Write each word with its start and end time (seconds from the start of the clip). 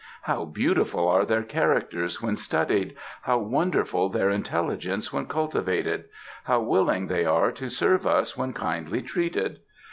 How 0.23 0.45
beautiful 0.45 1.07
are 1.07 1.25
their 1.25 1.43
characters 1.43 2.23
when 2.23 2.35
studied? 2.35 2.95
how 3.21 3.37
wonderful 3.37 4.09
their 4.09 4.31
intelligence 4.31 5.13
when 5.13 5.27
cultivated? 5.27 6.05
how 6.45 6.61
willing 6.61 7.05
they 7.05 7.23
are 7.23 7.51
to 7.51 7.69
serve 7.69 8.07
us 8.07 8.35
when 8.35 8.51
kindly 8.53 9.03
treated? 9.03 9.59